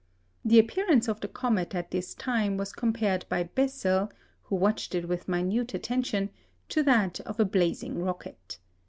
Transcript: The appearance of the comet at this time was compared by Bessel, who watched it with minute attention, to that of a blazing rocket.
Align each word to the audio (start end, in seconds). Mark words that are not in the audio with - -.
The 0.43 0.57
appearance 0.57 1.07
of 1.07 1.19
the 1.21 1.27
comet 1.27 1.75
at 1.75 1.91
this 1.91 2.15
time 2.15 2.57
was 2.57 2.73
compared 2.73 3.23
by 3.29 3.43
Bessel, 3.43 4.11
who 4.41 4.55
watched 4.55 4.95
it 4.95 5.07
with 5.07 5.27
minute 5.27 5.75
attention, 5.75 6.31
to 6.69 6.81
that 6.81 7.19
of 7.19 7.39
a 7.39 7.45
blazing 7.45 7.99
rocket. 8.01 8.57